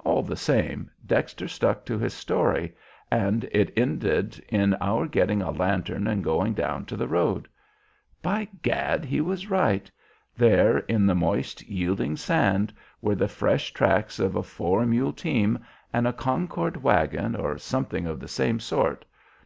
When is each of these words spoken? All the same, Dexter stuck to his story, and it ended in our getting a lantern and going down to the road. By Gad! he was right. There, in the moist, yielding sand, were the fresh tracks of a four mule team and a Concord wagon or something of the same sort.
All 0.00 0.22
the 0.22 0.34
same, 0.34 0.90
Dexter 1.06 1.46
stuck 1.46 1.84
to 1.84 1.98
his 1.98 2.14
story, 2.14 2.74
and 3.10 3.46
it 3.52 3.70
ended 3.76 4.42
in 4.48 4.72
our 4.80 5.06
getting 5.06 5.42
a 5.42 5.50
lantern 5.50 6.06
and 6.06 6.24
going 6.24 6.54
down 6.54 6.86
to 6.86 6.96
the 6.96 7.06
road. 7.06 7.46
By 8.22 8.48
Gad! 8.62 9.04
he 9.04 9.20
was 9.20 9.50
right. 9.50 9.90
There, 10.34 10.78
in 10.78 11.04
the 11.04 11.14
moist, 11.14 11.62
yielding 11.68 12.16
sand, 12.16 12.72
were 13.02 13.14
the 13.14 13.28
fresh 13.28 13.74
tracks 13.74 14.18
of 14.18 14.36
a 14.36 14.42
four 14.42 14.86
mule 14.86 15.12
team 15.12 15.58
and 15.92 16.06
a 16.06 16.14
Concord 16.14 16.82
wagon 16.82 17.36
or 17.36 17.58
something 17.58 18.06
of 18.06 18.20
the 18.20 18.26
same 18.28 18.60
sort. 18.60 19.04